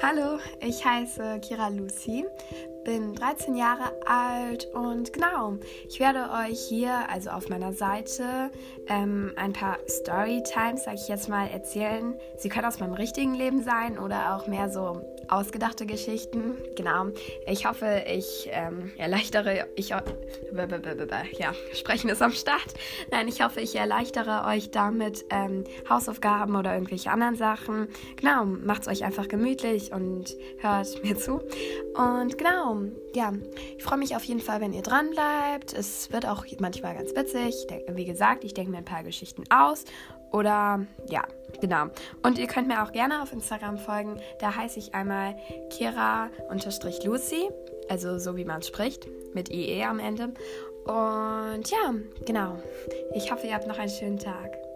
Hallo, 0.00 0.38
ich 0.60 0.84
heiße 0.84 1.40
Kira 1.40 1.66
Lucy, 1.66 2.24
bin 2.88 3.14
13 3.14 3.54
Jahre 3.54 3.92
alt 4.06 4.66
und 4.72 5.12
genau, 5.12 5.58
ich 5.86 6.00
werde 6.00 6.30
euch 6.30 6.58
hier, 6.58 7.06
also 7.10 7.28
auf 7.28 7.50
meiner 7.50 7.74
Seite, 7.74 8.50
ähm, 8.86 9.34
ein 9.36 9.52
paar 9.52 9.76
Storytimes, 9.86 10.84
sag 10.84 10.94
ich 10.94 11.06
jetzt 11.06 11.28
mal, 11.28 11.48
erzählen. 11.48 12.14
Sie 12.38 12.48
können 12.48 12.64
aus 12.64 12.80
meinem 12.80 12.94
richtigen 12.94 13.34
Leben 13.34 13.62
sein 13.62 13.98
oder 13.98 14.34
auch 14.34 14.46
mehr 14.46 14.70
so 14.70 15.02
ausgedachte 15.28 15.84
Geschichten. 15.84 16.56
Genau. 16.76 17.08
Ich 17.46 17.66
hoffe, 17.66 18.04
ich 18.08 18.48
ähm, 18.52 18.90
erleichtere 18.96 19.66
ich 19.76 19.90
ja, 19.90 20.02
sprechen 21.74 22.08
ist 22.08 22.22
am 22.22 22.32
Start. 22.32 22.74
Nein, 23.10 23.28
ich 23.28 23.42
hoffe, 23.42 23.60
ich 23.60 23.76
erleichtere 23.76 24.46
euch 24.46 24.70
damit 24.70 25.26
ähm, 25.30 25.64
Hausaufgaben 25.88 26.56
oder 26.56 26.72
irgendwelche 26.72 27.10
anderen 27.10 27.36
Sachen. 27.36 27.88
Genau, 28.16 28.44
macht 28.44 28.82
es 28.82 28.88
euch 28.88 29.04
einfach 29.04 29.28
gemütlich 29.28 29.92
und 29.92 30.36
hört 30.58 31.02
mir 31.04 31.16
zu. 31.16 31.42
Und 31.94 32.38
genau, 32.38 32.77
ja, 33.14 33.32
ich 33.76 33.82
freue 33.82 33.98
mich 33.98 34.16
auf 34.16 34.24
jeden 34.24 34.40
Fall, 34.40 34.60
wenn 34.60 34.72
ihr 34.72 34.82
dran 34.82 35.10
bleibt. 35.10 35.72
Es 35.72 36.12
wird 36.12 36.26
auch 36.26 36.44
manchmal 36.58 36.94
ganz 36.94 37.14
witzig. 37.14 37.66
Wie 37.88 38.04
gesagt, 38.04 38.44
ich 38.44 38.54
denke 38.54 38.70
mir 38.70 38.78
ein 38.78 38.84
paar 38.84 39.02
Geschichten 39.02 39.44
aus 39.50 39.84
oder 40.30 40.86
ja, 41.08 41.24
genau. 41.60 41.86
Und 42.22 42.38
ihr 42.38 42.46
könnt 42.46 42.68
mir 42.68 42.82
auch 42.82 42.92
gerne 42.92 43.22
auf 43.22 43.32
Instagram 43.32 43.78
folgen. 43.78 44.20
Da 44.40 44.54
heiße 44.54 44.78
ich 44.78 44.94
einmal 44.94 45.36
Kira-Lucy, 45.70 47.50
also 47.88 48.18
so 48.18 48.36
wie 48.36 48.44
man 48.44 48.62
spricht, 48.62 49.06
mit 49.34 49.50
IE 49.50 49.84
am 49.84 49.98
Ende. 49.98 50.34
Und 50.84 51.70
ja, 51.70 51.94
genau. 52.24 52.58
Ich 53.14 53.30
hoffe, 53.30 53.46
ihr 53.46 53.54
habt 53.54 53.66
noch 53.66 53.78
einen 53.78 53.90
schönen 53.90 54.18
Tag. 54.18 54.67